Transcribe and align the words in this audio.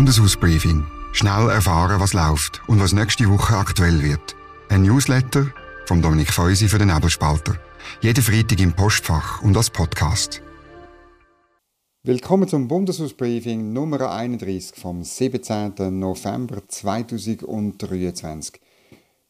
Bundeshausbriefing. 0.00 0.86
Schnell 1.12 1.50
erfahren, 1.50 2.00
was 2.00 2.14
läuft 2.14 2.62
und 2.66 2.80
was 2.80 2.94
nächste 2.94 3.28
Woche 3.28 3.54
aktuell 3.54 4.02
wird. 4.02 4.34
Ein 4.70 4.80
Newsletter 4.84 5.52
vom 5.84 6.00
Dominik 6.00 6.32
Feusi 6.32 6.68
für 6.68 6.78
den 6.78 6.88
Nebelspalter. 6.88 7.58
Jeden 8.00 8.24
Freitag 8.24 8.60
im 8.60 8.72
Postfach 8.72 9.42
und 9.42 9.54
als 9.58 9.68
Podcast. 9.68 10.40
Willkommen 12.02 12.48
zum 12.48 12.66
Bundeshausbriefing 12.66 13.74
Nummer 13.74 14.10
31 14.10 14.80
vom 14.80 15.04
17. 15.04 15.74
November 15.98 16.66
2023. 16.66 18.58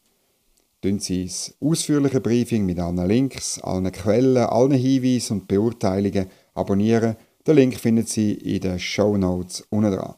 tun 0.81 0.99
Sie 1.01 1.25
das 1.25 1.55
ausführliche 1.61 2.21
Briefing 2.21 2.65
mit 2.65 2.79
allen 2.79 3.07
Links, 3.07 3.59
allen 3.61 3.91
Quellen, 3.91 4.37
allen 4.37 4.73
Hinweisen 4.73 5.41
und 5.41 5.49
Beurteilungen 5.49 6.29
abonnieren. 6.55 7.17
Den 7.47 7.57
Link 7.57 7.79
finden 7.79 8.07
Sie 8.07 8.35
in 8.35 8.61
den 8.61 8.79
Show 8.79 9.17
Notes 9.17 9.65
unten 9.71 9.93
dran. 9.93 10.15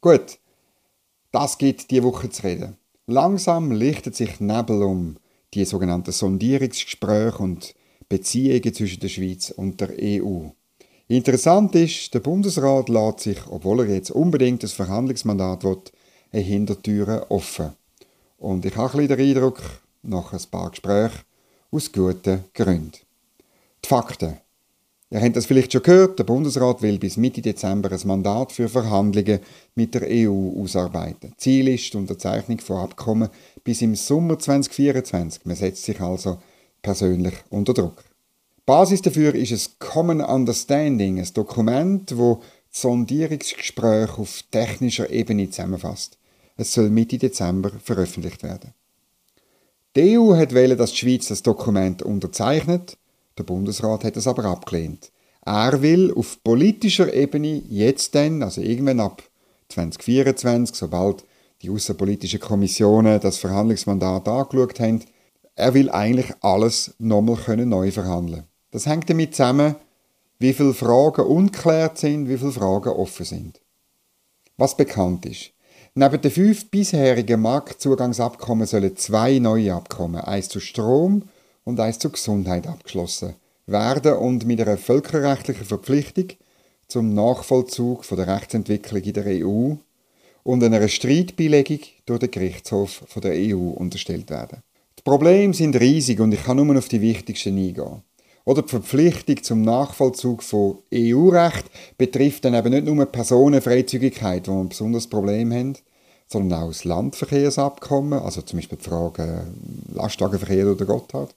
Gut, 0.00 0.38
das 1.32 1.56
geht 1.56 1.90
die 1.90 2.02
Woche 2.02 2.28
zu 2.28 2.42
reden. 2.42 2.76
Langsam 3.06 3.72
lichtet 3.72 4.14
sich 4.14 4.40
Nebel 4.40 4.82
um 4.82 5.16
die 5.54 5.64
sogenannten 5.64 6.12
Sondierungsgespräche 6.12 7.38
und 7.38 7.74
Beziehungen 8.08 8.74
zwischen 8.74 9.00
der 9.00 9.08
Schweiz 9.08 9.50
und 9.50 9.80
der 9.80 9.90
EU. 9.98 10.48
Interessant 11.06 11.74
ist, 11.74 12.14
der 12.14 12.20
Bundesrat 12.20 12.88
lässt 12.88 13.20
sich, 13.20 13.38
obwohl 13.50 13.80
er 13.80 13.94
jetzt 13.94 14.10
unbedingt 14.10 14.62
das 14.62 14.72
Verhandlungsmandat 14.72 15.62
will, 15.62 15.82
eine 16.32 16.42
Hintertüre 16.42 17.30
offen. 17.30 17.72
Und 18.38 18.64
ich 18.64 18.74
habe 18.76 19.06
den 19.06 19.20
Eindruck, 19.20 19.60
nach 20.02 20.32
ein 20.32 20.40
paar 20.50 20.70
Gesprächen, 20.70 21.20
aus 21.70 21.92
guten 21.92 22.44
Gründen. 22.54 22.92
Die 23.84 23.88
Fakten. 23.88 24.38
Ihr 25.10 25.20
habt 25.20 25.36
das 25.36 25.44
vielleicht 25.44 25.72
schon 25.72 25.82
gehört, 25.82 26.18
der 26.18 26.24
Bundesrat 26.24 26.80
will 26.80 26.98
bis 26.98 27.18
Mitte 27.18 27.42
Dezember 27.42 27.92
ein 27.92 28.00
Mandat 28.06 28.52
für 28.52 28.70
Verhandlungen 28.70 29.40
mit 29.74 29.94
der 29.94 30.08
EU 30.08 30.62
ausarbeiten. 30.62 31.34
Ziel 31.36 31.68
ist 31.68 31.92
die 31.92 31.98
Unterzeichnung 31.98 32.60
von 32.60 32.78
Abkommen 32.78 33.28
bis 33.62 33.82
im 33.82 33.94
Sommer 33.94 34.38
2024. 34.38 35.44
Man 35.44 35.54
setzt 35.54 35.84
sich 35.84 36.00
also 36.00 36.38
persönlich 36.80 37.34
unter 37.50 37.74
Druck. 37.74 38.02
Basis 38.66 39.02
dafür 39.02 39.34
ist 39.34 39.52
ein 39.52 39.74
Common 39.78 40.22
Understanding, 40.22 41.18
ein 41.18 41.28
Dokument, 41.34 42.16
wo 42.16 42.40
Sondierungsgespräche 42.70 44.16
auf 44.16 44.42
technischer 44.50 45.10
Ebene 45.10 45.50
zusammenfasst. 45.50 46.16
Es 46.56 46.72
soll 46.72 46.88
Mitte 46.88 47.18
Dezember 47.18 47.72
veröffentlicht 47.82 48.42
werden. 48.42 48.72
Die 49.96 50.18
EU 50.18 50.34
hat 50.34 50.54
wählen, 50.54 50.78
dass 50.78 50.92
die 50.92 50.96
Schweiz 50.96 51.28
das 51.28 51.42
Dokument 51.42 52.02
unterzeichnet. 52.02 52.96
Der 53.36 53.42
Bundesrat 53.42 54.02
hat 54.02 54.16
es 54.16 54.26
aber 54.26 54.46
abgelehnt. 54.46 55.12
Er 55.44 55.82
will 55.82 56.14
auf 56.14 56.42
politischer 56.42 57.12
Ebene 57.12 57.62
jetzt 57.68 58.14
dann, 58.14 58.42
also 58.42 58.62
irgendwann 58.62 59.00
ab 59.00 59.22
2024, 59.68 60.74
sobald 60.74 61.26
die 61.60 61.68
außenpolitischen 61.68 62.40
Kommissionen 62.40 63.20
das 63.20 63.36
Verhandlungsmandat 63.36 64.26
angeschaut 64.26 64.80
haben, 64.80 65.04
er 65.54 65.74
will 65.74 65.90
eigentlich 65.90 66.32
alles 66.40 66.94
nochmal 66.98 67.36
neu 67.58 67.90
verhandeln 67.90 68.44
das 68.74 68.86
hängt 68.86 69.08
damit 69.08 69.36
zusammen, 69.36 69.76
wie 70.40 70.52
viele 70.52 70.74
Fragen 70.74 71.24
unklärt 71.26 71.96
sind, 71.96 72.28
wie 72.28 72.36
viele 72.36 72.50
Fragen 72.50 72.88
offen 72.88 73.24
sind. 73.24 73.60
Was 74.56 74.76
bekannt 74.76 75.26
ist. 75.26 75.52
Neben 75.94 76.20
den 76.20 76.32
fünf 76.32 76.68
bisherigen 76.72 77.40
Marktzugangsabkommen 77.40 78.66
sollen 78.66 78.96
zwei 78.96 79.38
neue 79.38 79.72
Abkommen, 79.72 80.20
eins 80.20 80.48
zu 80.48 80.58
Strom 80.58 81.22
und 81.62 81.78
eins 81.78 82.00
zur 82.00 82.10
Gesundheit 82.10 82.66
abgeschlossen 82.66 83.36
werden 83.66 84.14
und 84.14 84.44
mit 84.44 84.60
einer 84.60 84.76
völkerrechtlichen 84.76 85.66
Verpflichtung 85.66 86.30
zum 86.88 87.14
Nachvollzug 87.14 88.04
von 88.04 88.16
der 88.16 88.26
Rechtsentwicklung 88.26 89.02
in 89.02 89.12
der 89.12 89.46
EU 89.46 89.74
und 90.42 90.64
einer 90.64 90.88
Streitbeilegung 90.88 91.78
durch 92.06 92.18
den 92.18 92.30
Gerichtshof 92.32 93.04
von 93.06 93.22
der 93.22 93.34
EU 93.34 93.68
unterstellt 93.68 94.30
werden. 94.30 94.64
Die 94.98 95.02
Probleme 95.02 95.54
sind 95.54 95.76
riesig 95.76 96.18
und 96.18 96.34
ich 96.34 96.42
kann 96.42 96.56
nur 96.56 96.76
auf 96.76 96.88
die 96.88 97.00
wichtigsten 97.00 97.56
eingehen. 97.56 98.02
Oder 98.44 98.62
die 98.62 98.68
Verpflichtung 98.68 99.42
zum 99.42 99.62
Nachvollzug 99.62 100.42
von 100.42 100.78
EU-Recht 100.92 101.64
betrifft 101.96 102.44
dann 102.44 102.54
eben 102.54 102.70
nicht 102.70 102.84
nur 102.84 103.06
Personenfreizügigkeit, 103.06 104.48
wo 104.48 104.52
wir 104.52 104.60
ein 104.60 104.68
besonderes 104.68 105.06
Problem 105.06 105.52
haben, 105.52 105.74
sondern 106.26 106.62
auch 106.62 106.68
das 106.68 106.84
Landverkehrsabkommen, 106.84 108.18
also 108.18 108.42
zum 108.42 108.58
Beispiel 108.58 108.78
die 108.78 108.84
Frage 108.84 109.46
Lastwagenverkehr 109.92 110.66
oder 110.66 110.84
Gotthard. 110.84 111.34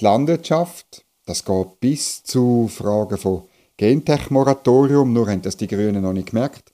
Die 0.00 0.04
Landwirtschaft, 0.04 1.04
das 1.24 1.44
geht 1.44 1.80
bis 1.80 2.22
zu 2.22 2.68
Fragen 2.68 3.16
von 3.16 3.44
Gentech-Moratorium, 3.78 5.12
nur 5.12 5.28
haben 5.28 5.42
das 5.42 5.56
die 5.56 5.66
Grünen 5.66 6.02
noch 6.02 6.12
nicht 6.12 6.30
gemerkt. 6.30 6.72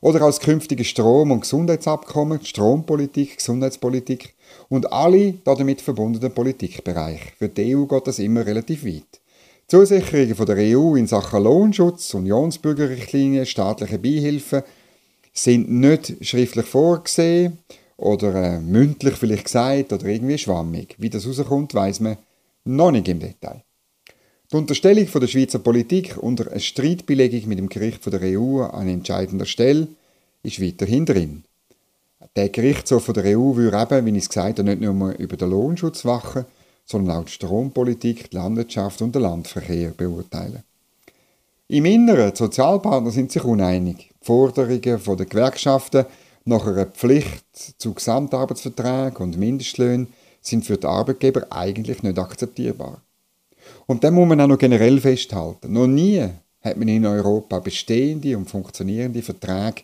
Oder 0.00 0.22
als 0.22 0.40
künftige 0.40 0.84
Strom- 0.84 1.30
und 1.30 1.40
Gesundheitsabkommen, 1.40 2.42
Strompolitik, 2.42 3.36
Gesundheitspolitik 3.36 4.34
und 4.68 4.92
alle 4.92 5.34
damit 5.44 5.80
verbundenen 5.80 6.32
Politikbereiche. 6.32 7.32
Für 7.38 7.48
die 7.48 7.76
EU 7.76 7.84
geht 7.84 8.06
das 8.06 8.18
immer 8.18 8.46
relativ 8.46 8.84
weit. 8.84 9.20
Zusicherungen 9.66 10.34
von 10.34 10.46
der 10.46 10.56
EU 10.56 10.96
in 10.96 11.06
Sachen 11.06 11.44
Lohnschutz, 11.44 12.12
Unionsbürgerrichtlinien, 12.14 13.46
staatliche 13.46 13.98
Beihilfen 13.98 14.62
sind 15.32 15.70
nicht 15.70 16.16
schriftlich 16.26 16.66
vorgesehen 16.66 17.58
oder 17.96 18.34
äh, 18.34 18.58
mündlich 18.58 19.14
vielleicht 19.14 19.44
gesagt 19.44 19.92
oder 19.92 20.06
irgendwie 20.06 20.38
schwammig. 20.38 20.96
Wie 20.98 21.10
das 21.10 21.26
rauskommt, 21.26 21.74
weiß 21.74 22.00
man 22.00 22.16
noch 22.64 22.90
nicht 22.90 23.08
im 23.08 23.20
Detail. 23.20 23.62
Die 24.52 24.56
Unterstellung 24.56 25.06
von 25.06 25.20
der 25.20 25.28
Schweizer 25.28 25.60
Politik 25.60 26.16
unter 26.20 26.50
eine 26.50 26.58
Streitbelegung 26.58 27.48
mit 27.48 27.58
dem 27.58 27.68
Gericht 27.68 28.02
von 28.02 28.10
der 28.10 28.22
EU 28.22 28.62
an 28.62 28.88
entscheidender 28.88 29.46
Stelle 29.46 29.86
ist 30.42 30.60
weiterhin 30.60 31.06
drin. 31.06 31.44
Der 32.36 32.50
Gerichtshof 32.50 33.06
der 33.12 33.38
EU 33.38 33.56
würde 33.56 33.80
eben, 33.80 34.06
wie 34.06 34.10
ich 34.10 34.24
es 34.24 34.28
gesagt 34.28 34.58
habe, 34.58 34.68
nicht 34.68 34.80
nur 34.82 35.18
über 35.18 35.36
den 35.36 35.50
Lohnschutz 35.50 36.04
wachen, 36.04 36.44
sondern 36.84 37.16
auch 37.16 37.24
die 37.24 37.32
Strompolitik, 37.32 38.30
die 38.30 38.36
Landwirtschaft 38.36 39.00
und 39.00 39.14
den 39.14 39.22
Landverkehr 39.22 39.90
beurteilen. 39.90 40.62
Im 41.68 41.84
Inneren, 41.84 42.32
die 42.32 42.36
Sozialpartner 42.36 43.10
sind 43.10 43.32
sich 43.32 43.44
uneinig. 43.44 44.10
Die 44.20 44.26
Forderungen 44.26 44.82
der 44.82 45.26
Gewerkschaften 45.26 46.04
nach 46.44 46.66
einer 46.66 46.86
Pflicht 46.86 47.44
zu 47.78 47.94
Gesamtarbeitsverträgen 47.94 49.18
und 49.18 49.38
Mindestlöhnen 49.38 50.08
sind 50.40 50.64
für 50.64 50.76
die 50.76 50.86
Arbeitgeber 50.86 51.46
eigentlich 51.50 52.02
nicht 52.02 52.18
akzeptierbar. 52.18 53.00
Und 53.86 54.04
dann 54.04 54.14
muss 54.14 54.28
man 54.28 54.40
auch 54.40 54.48
noch 54.48 54.58
generell 54.58 55.00
festhalten, 55.00 55.72
noch 55.72 55.86
nie 55.86 56.26
hat 56.62 56.76
man 56.76 56.88
in 56.88 57.06
Europa 57.06 57.58
bestehende 57.60 58.36
und 58.36 58.50
funktionierende 58.50 59.22
Verträge 59.22 59.82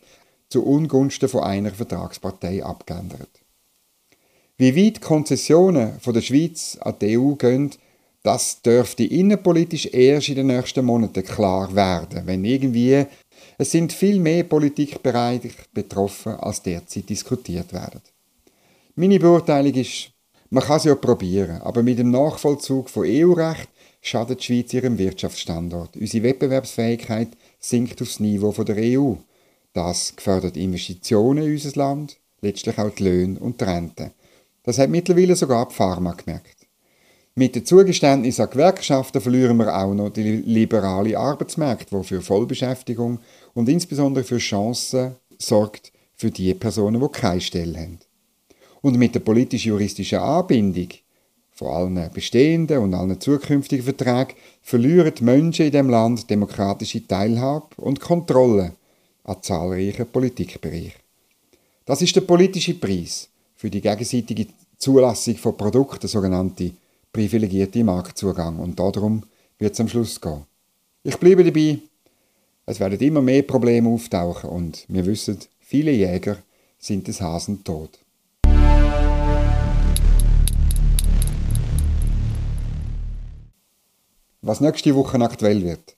zu 0.48 0.64
Ungunsten 0.64 1.28
von 1.28 1.42
einer 1.42 1.70
Vertragspartei 1.70 2.64
abgeändert. 2.64 3.28
Wie 4.58 4.74
weit 4.74 5.00
Konzessionen 5.00 6.00
von 6.00 6.14
der 6.14 6.22
Schweiz 6.22 6.78
an 6.80 6.94
die 7.00 7.18
EU 7.18 7.34
gehen, 7.34 7.72
das 8.22 8.62
dürfte 8.62 9.04
innenpolitisch 9.04 9.86
erst 9.86 10.30
in 10.30 10.36
den 10.36 10.46
nächsten 10.48 10.84
Monaten 10.84 11.24
klar 11.24 11.74
werden, 11.74 12.26
wenn 12.26 12.44
irgendwie 12.44 13.06
es 13.58 13.70
sind 13.70 13.92
viel 13.92 14.18
mehr 14.18 14.44
Politikbereiche 14.44 15.50
betroffen, 15.72 16.32
als 16.32 16.62
derzeit 16.62 17.08
diskutiert 17.08 17.72
werden. 17.72 18.00
Meine 18.94 19.18
Beurteilung 19.18 19.74
ist, 19.74 20.10
man 20.50 20.62
kann 20.62 20.78
es 20.78 20.84
ja 20.84 20.94
probieren, 20.94 21.60
aber 21.62 21.82
mit 21.82 21.98
dem 21.98 22.10
Nachvollzug 22.10 22.90
von 22.90 23.04
EU-Recht 23.06 23.68
schadet 24.00 24.40
die 24.40 24.44
Schweiz 24.44 24.72
ihrem 24.72 24.98
Wirtschaftsstandort. 24.98 25.96
Unsere 25.96 26.24
Wettbewerbsfähigkeit 26.24 27.28
sinkt 27.58 28.00
aufs 28.00 28.20
Niveau 28.20 28.52
der 28.62 28.76
EU. 28.76 29.14
Das 29.76 30.16
gefördert 30.16 30.56
Investitionen 30.56 31.44
in 31.44 31.52
unser 31.52 31.78
Land, 31.78 32.16
letztlich 32.40 32.78
auch 32.78 32.88
die 32.88 33.02
Löhne 33.02 33.38
und 33.38 33.60
die 33.60 33.64
Renten. 33.64 34.10
Das 34.62 34.78
hat 34.78 34.88
mittlerweile 34.88 35.36
sogar 35.36 35.68
die 35.68 35.74
Pharma 35.74 36.14
gemerkt. 36.14 36.66
Mit 37.34 37.54
dem 37.54 37.66
Zugeständnis 37.66 38.40
an 38.40 38.48
Gewerkschaften 38.48 39.20
verlieren 39.20 39.58
wir 39.58 39.76
auch 39.76 39.92
noch 39.92 40.08
die 40.08 40.22
liberale 40.22 41.18
Arbeitsmärkte, 41.18 41.94
die 41.94 42.04
für 42.04 42.22
Vollbeschäftigung 42.22 43.18
und 43.52 43.68
insbesondere 43.68 44.24
für 44.24 44.38
Chancen 44.38 45.16
sorgt 45.36 45.92
für 46.14 46.30
die 46.30 46.54
Personen, 46.54 46.98
die 46.98 47.08
keine 47.08 47.42
Stelle 47.42 47.78
haben. 47.78 47.98
Und 48.80 48.96
mit 48.96 49.14
der 49.14 49.20
politisch-juristischen 49.20 50.20
Anbindung 50.20 50.88
von 51.52 51.68
allen 51.68 52.10
bestehenden 52.14 52.78
und 52.78 52.94
allen 52.94 53.20
zukünftigen 53.20 53.84
Verträgen 53.84 54.36
verlieren 54.62 55.12
die 55.14 55.24
Menschen 55.24 55.66
in 55.66 55.72
dem 55.72 55.90
Land 55.90 56.30
demokratische 56.30 57.06
Teilhabe 57.06 57.66
und 57.76 58.00
Kontrolle 58.00 58.72
an 59.26 59.42
zahlreichen 59.42 60.06
Politikbereichen. 60.06 61.00
Das 61.84 62.00
ist 62.02 62.14
der 62.16 62.22
politische 62.22 62.74
Preis 62.74 63.28
für 63.56 63.70
die 63.70 63.80
gegenseitige 63.80 64.46
Zulassung 64.78 65.36
von 65.36 65.56
Produkten, 65.56 66.08
sogenannte 66.08 66.72
privilegierte 67.12 67.82
Marktzugang. 67.82 68.58
Und 68.58 68.78
darum 68.78 69.22
wird 69.58 69.74
es 69.74 69.80
am 69.80 69.88
Schluss 69.88 70.20
gehen. 70.20 70.44
Ich 71.02 71.16
bleibe 71.18 71.44
dabei, 71.44 71.78
es 72.66 72.80
werden 72.80 72.98
immer 73.00 73.22
mehr 73.22 73.42
Probleme 73.42 73.88
auftauchen 73.88 74.50
und 74.50 74.84
wir 74.88 75.06
wissen, 75.06 75.38
viele 75.60 75.92
Jäger 75.92 76.38
sind 76.78 77.06
des 77.08 77.20
Hasen 77.20 77.62
tot. 77.64 77.98
Was 84.42 84.60
nächste 84.60 84.94
Woche 84.94 85.18
aktuell 85.20 85.62
wird. 85.62 85.95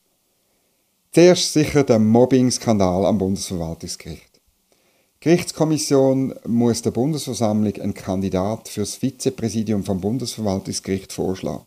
Zuerst 1.10 1.54
sicher 1.54 1.84
der 1.84 1.98
Mobbing-Skandal 1.98 3.06
am 3.06 3.16
Bundesverwaltungsgericht. 3.16 4.28
Die 4.34 5.20
Gerichtskommission 5.20 6.34
muss 6.46 6.82
der 6.82 6.90
Bundesversammlung 6.90 7.72
einen 7.76 7.94
Kandidat 7.94 8.68
fürs 8.68 8.96
Vizepräsidium 8.96 9.84
vom 9.84 10.02
Bundesverwaltungsgericht 10.02 11.10
vorschlagen. 11.10 11.64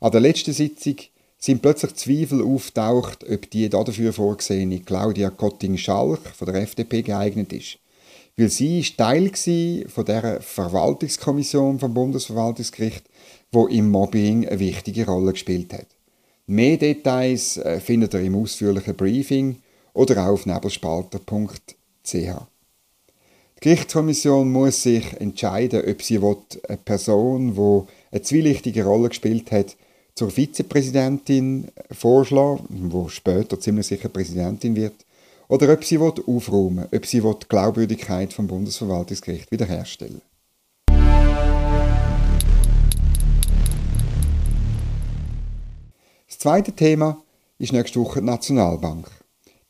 An 0.00 0.10
der 0.10 0.20
letzten 0.20 0.52
Sitzung 0.52 0.96
sind 1.38 1.62
plötzlich 1.62 1.94
Zweifel 1.94 2.42
auftaucht, 2.42 3.24
ob 3.30 3.48
die 3.50 3.68
dafür 3.68 4.12
vorgesehene 4.12 4.80
Claudia 4.80 5.30
Kotting-Schalch 5.30 6.34
von 6.34 6.46
der 6.46 6.62
FDP 6.62 7.02
geeignet 7.02 7.52
ist. 7.52 7.78
Weil 8.36 8.48
sie 8.48 8.80
ist 8.80 8.98
Teil 8.98 9.30
von 9.86 10.04
der 10.04 10.40
Verwaltungskommission 10.40 11.78
vom 11.78 11.94
Bundesverwaltungsgericht, 11.94 13.04
wo 13.52 13.68
im 13.68 13.92
Mobbing 13.92 14.48
eine 14.48 14.58
wichtige 14.58 15.06
Rolle 15.06 15.32
gespielt 15.32 15.72
hat. 15.72 15.86
Mehr 16.46 16.76
Details 16.76 17.56
äh, 17.58 17.78
findet 17.78 18.14
ihr 18.14 18.20
im 18.20 18.34
ausführlichen 18.34 18.96
Briefing 18.96 19.56
oder 19.94 20.26
auch 20.26 20.32
auf 20.32 20.46
nebelspalter.ch. 20.46 22.14
Die 22.14 23.60
Gerichtskommission 23.60 24.50
muss 24.50 24.82
sich 24.82 25.20
entscheiden, 25.20 25.84
ob 25.88 26.02
sie 26.02 26.18
eine 26.18 26.76
Person, 26.84 27.54
die 27.54 27.82
eine 28.10 28.22
zwielichtige 28.22 28.84
Rolle 28.84 29.10
gespielt 29.10 29.52
hat, 29.52 29.76
zur 30.16 30.30
Vizepräsidentin 30.30 31.68
vorschlagen, 31.92 32.88
wo 32.90 33.08
später 33.08 33.60
ziemlich 33.60 33.86
sicher 33.86 34.08
Präsidentin 34.08 34.74
wird, 34.74 35.06
oder 35.46 35.72
ob 35.72 35.84
sie 35.84 35.98
aufräumen 35.98 36.88
ob 36.92 37.06
sie 37.06 37.20
die 37.20 37.48
Glaubwürdigkeit 37.48 38.32
vom 38.32 38.48
Bundesverwaltungsgericht 38.48 39.52
wiederherstellen 39.52 40.22
zweite 46.42 46.72
Thema 46.72 47.22
ist 47.58 47.72
nächste 47.72 48.00
Woche 48.00 48.18
die 48.18 48.26
Nationalbank. 48.26 49.08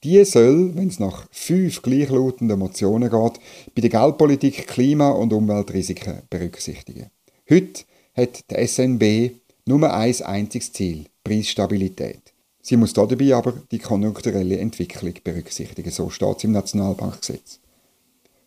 Die 0.03 0.25
soll, 0.25 0.75
wenn 0.75 0.89
es 0.89 0.99
nach 0.99 1.27
fünf 1.31 1.83
gleichlautenden 1.83 2.59
Motionen 2.59 3.11
geht, 3.11 3.41
bei 3.75 3.83
der 3.83 3.91
Geldpolitik 3.91 4.69
Klima- 4.69 5.11
und 5.11 5.35
Umweltrisiken 5.35 6.23
berücksichtigen. 6.31 7.11
Heute 7.51 7.83
hat 8.17 8.51
die 8.51 8.67
SNB 8.67 9.33
nur 9.67 9.93
ein 9.93 10.23
einziges 10.23 10.73
Ziel, 10.73 11.05
Preisstabilität. 11.23 12.33
Sie 12.63 12.79
muss 12.79 12.95
dabei 12.95 13.35
aber 13.35 13.53
die 13.71 13.79
konjunkturelle 13.79 14.59
Entwicklung 14.59 15.13
berücksichtigen, 15.23 15.91
so 15.91 16.09
steht 16.09 16.39
es 16.39 16.45
im 16.45 16.53
Nationalbankgesetz. 16.53 17.61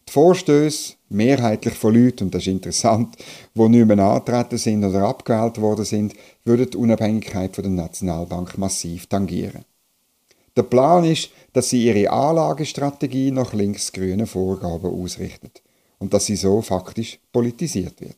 Die 0.07 0.13
Vorstöße, 0.13 0.93
mehrheitlich 1.09 1.73
von 1.73 1.93
Leuten, 1.93 2.25
und 2.25 2.35
das 2.35 2.43
ist 2.43 2.47
interessant, 2.47 3.15
die 3.53 3.69
nicht 3.69 3.85
mehr 3.85 3.99
antreten 3.99 4.57
sind 4.57 4.83
oder 4.83 5.07
abgewählt 5.07 5.59
worden 5.59 5.85
sind, 5.85 6.13
würden 6.43 6.69
die 6.69 6.77
Unabhängigkeit 6.77 7.55
von 7.55 7.63
der 7.63 7.73
Nationalbank 7.73 8.57
massiv 8.57 9.07
tangieren. 9.07 9.65
Der 10.55 10.63
Plan 10.63 11.03
ist, 11.03 11.31
dass 11.53 11.69
sie 11.69 11.85
ihre 11.85 12.11
Anlagestrategie 12.11 13.31
nach 13.31 13.53
linksgrünen 13.53 14.27
Vorgaben 14.27 14.89
ausrichtet 14.89 15.61
und 15.97 16.13
dass 16.13 16.27
sie 16.27 16.37
so 16.37 16.61
faktisch 16.61 17.19
politisiert 17.33 17.99
wird. 17.99 18.17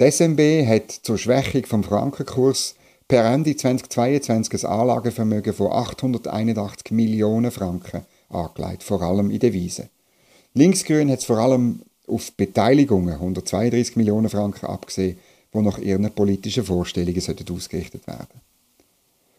Die 0.00 0.10
SMB 0.10 0.66
hat 0.68 0.90
zur 0.90 1.18
Schwächung 1.18 1.64
vom 1.66 1.84
Frankenkurs 1.84 2.74
per 3.08 3.24
Ende 3.24 3.56
2022 3.56 4.64
ein 4.64 4.70
Anlagevermögen 4.70 5.52
von 5.52 5.72
881 5.72 6.90
Millionen 6.92 7.50
Franken 7.50 8.04
angelegt, 8.28 8.82
vor 8.82 9.02
allem 9.02 9.30
in 9.30 9.38
Devisen. 9.38 9.88
Linksgrün 10.54 11.10
hat 11.10 11.18
es 11.18 11.24
vor 11.24 11.38
allem 11.38 11.82
auf 12.06 12.32
Beteiligungen 12.32 13.14
132 13.14 13.96
Millionen 13.96 14.28
Franken 14.28 14.66
abgesehen, 14.66 15.18
die 15.52 15.60
nach 15.60 15.78
ihren 15.78 16.08
politischen 16.12 16.64
Vorstellungen 16.64 17.20
ausgerichtet 17.50 18.06
werden 18.06 18.18
sollten. 18.18 18.40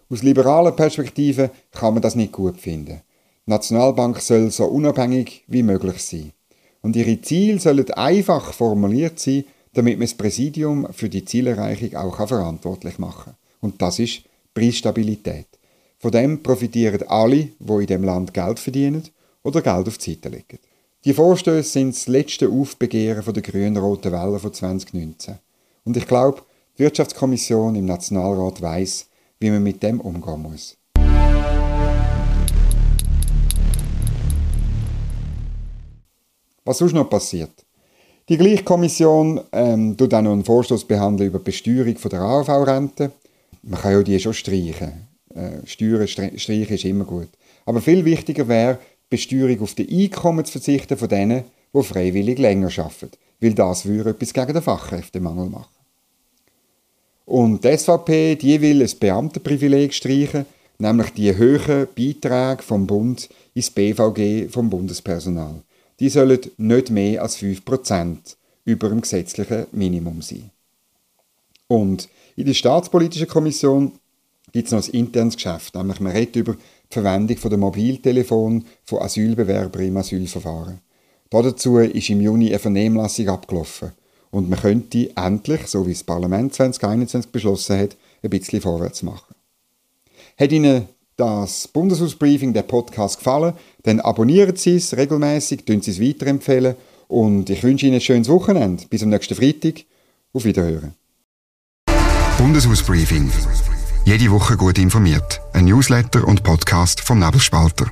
Aus 0.10 0.24
liberaler 0.24 0.74
Perspektive 0.74 1.52
kann 1.72 1.94
man 1.94 2.04
das 2.04 2.16
nicht 2.16 2.34
gut 2.34 2.60
finden. 2.60 3.02
Die 3.48 3.50
Nationalbank 3.50 4.20
soll 4.20 4.52
so 4.52 4.66
unabhängig 4.66 5.44
wie 5.48 5.64
möglich 5.64 6.04
sein. 6.04 6.34
Und 6.82 6.96
ihre 6.98 7.22
Ziele 7.22 7.60
sollen 7.60 7.90
einfach 7.92 8.52
formuliert 8.54 9.18
sein, 9.18 9.46
damit 9.74 9.98
man 9.98 10.08
das 10.08 10.16
Präsidium 10.16 10.88
für 10.92 11.10
die 11.10 11.24
Zielerreichung 11.26 11.96
auch 11.96 12.28
verantwortlich 12.28 13.00
machen 13.00 13.34
kann. 13.34 13.36
Und 13.62 13.82
das 13.82 14.00
ist 14.00 14.24
Preisstabilität. 14.54 15.48
Von 15.98 16.12
dem 16.12 16.44
profitieren 16.44 17.08
alle, 17.08 17.50
die 17.58 17.74
in 17.74 17.88
dem 17.88 18.04
Land 18.04 18.34
Geld 18.34 18.60
verdienen 18.60 19.04
oder 19.44 19.62
Geld 19.62 19.88
auf 19.88 19.98
die 19.98 20.12
Seite 20.12 20.30
legen. 20.30 20.60
Die 21.06 21.14
Vorstöße 21.14 21.70
sind 21.70 21.94
das 21.94 22.08
letzte 22.08 22.50
Aufbegehren 22.50 23.32
der 23.32 23.44
grün-roten 23.44 24.12
Welle 24.12 24.40
von 24.40 24.52
2019. 24.52 25.36
Und 25.84 25.96
ich 25.96 26.08
glaube, 26.08 26.42
die 26.76 26.82
Wirtschaftskommission 26.82 27.76
im 27.76 27.86
Nationalrat 27.86 28.60
weiß, 28.60 29.08
wie 29.40 29.52
man 29.52 29.62
mit 29.62 29.84
dem 29.84 30.02
umgehen 30.02 30.42
muss. 30.42 30.76
Was 36.64 36.80
sonst 36.80 36.94
noch 36.94 37.08
passiert? 37.08 37.52
Die 38.28 38.38
Gleichkommission 38.38 39.42
ähm, 39.52 39.96
tut 39.96 40.12
auch 40.12 40.24
noch 40.24 40.32
einen 40.32 40.44
Vorstoß 40.44 40.86
behandeln 40.86 41.30
über 41.30 41.38
die 41.38 41.46
Besteuerung 41.46 41.94
der 42.10 42.20
AV-Rente. 42.20 43.12
Man 43.62 43.80
kann 43.80 43.92
ja 43.92 44.02
die 44.02 44.20
schon 44.20 44.34
streichen. 44.34 45.08
Äh, 45.36 45.68
Steuern 45.68 46.08
streichen 46.08 46.76
ist 46.76 46.86
immer 46.86 47.06
gut. 47.06 47.30
Aber 47.68 47.80
viel 47.80 48.04
wichtiger 48.06 48.48
wäre, 48.48 48.80
Besteuerung 49.10 49.62
auf 49.62 49.76
die 49.76 50.04
Einkommen 50.04 50.46
zu 50.46 50.54
verzichten 50.54 50.98
von 50.98 51.10
denen, 51.10 51.46
die 51.74 51.84
freiwillig 51.84 52.40
länger 52.40 52.72
arbeiten. 52.78 53.12
Weil 53.40 53.54
das 53.54 53.86
würde 53.86 54.12
etwas 54.12 54.34
gegen 54.34 54.54
den 54.54 54.62
Fachkräftemangel 54.62 55.50
machen. 55.50 55.76
Und 57.26 57.64
die 57.64 57.78
SVP, 57.78 58.36
die 58.36 58.62
will 58.62 58.82
ein 58.82 59.00
Beamtenprivileg 59.00 59.94
streichen, 59.94 60.46
nämlich 60.78 61.10
die 61.12 61.36
hohen 61.36 61.88
Beiträge 61.96 62.62
vom 62.62 62.86
Bund 62.86 63.30
ins 63.54 63.72
BVG 63.72 64.50
vom 64.50 64.70
Bundespersonal. 64.70 65.62
Die 66.00 66.10
sollen 66.10 66.40
nicht 66.58 66.90
mehr 66.92 67.22
als 67.22 67.38
5% 67.38 68.18
über 68.66 68.90
dem 68.90 69.02
gesetzlichen 69.02 69.66
Minimum 69.72 70.22
sein. 70.22 70.52
Und 71.68 72.10
in 72.36 72.46
der 72.46 72.54
Staatspolitischen 72.54 73.28
Kommission 73.28 73.94
gibt 74.52 74.68
es 74.68 74.72
noch 74.72 74.86
ein 74.86 75.00
internes 75.00 75.36
Geschäft, 75.36 75.76
nämlich 75.76 76.00
man 76.00 76.12
redet 76.12 76.36
über 76.36 76.56
Verwendung 76.96 77.38
der 77.38 77.58
Mobiltelefon 77.58 78.66
von 78.84 79.02
Asylbewerbern 79.02 79.84
im 79.84 79.98
Asylverfahren. 79.98 80.80
Dazu 81.30 81.78
ist 81.80 82.10
im 82.10 82.22
Juni 82.22 82.50
eine 82.50 82.60
Vernehmlassung 82.60 83.28
abgelaufen 83.28 83.92
und 84.32 84.50
man 84.50 84.60
könnte 84.60 85.12
endlich, 85.16 85.68
so 85.68 85.86
wie 85.86 85.94
das 85.94 86.04
Parlament 86.04 86.54
2021 86.54 87.32
beschlossen 87.32 87.78
hat, 87.80 87.98
ein 88.24 88.30
bisschen 88.30 88.62
vorwärts 88.62 89.04
machen. 89.04 89.36
Hat 90.38 90.52
Ihnen 90.52 90.88
das 91.18 91.68
Bundeshausbriefing, 91.68 92.54
der 92.54 92.64
Podcast 92.64 93.20
gefallen, 93.20 93.54
dann 93.84 94.00
abonnieren 94.00 94.56
Sie 94.56 94.76
es 94.76 94.96
regelmäßig, 94.96 95.66
tun 95.66 95.82
Sie 95.82 95.92
es 95.92 96.02
weiterempfehlen 96.02 96.76
und 97.08 97.50
ich 97.50 97.64
wünsche 97.64 97.86
Ihnen 97.86 97.96
ein 97.96 98.02
schönes 98.02 98.30
Wochenende. 98.30 98.86
Bis 98.90 99.04
am 99.04 99.10
nächsten 99.10 99.36
Freitag. 99.36 99.84
Auf 100.34 100.44
Wiederhören. 100.44 100.94
Bundeshausbriefing. 102.38 103.32
Jede 104.06 104.30
Woche 104.30 104.56
gut 104.56 104.78
informiert. 104.78 105.42
Ein 105.52 105.66
Newsletter 105.66 106.28
und 106.28 106.44
Podcast 106.44 107.02
vom 107.02 107.18
Nebelspalter. 107.18 107.88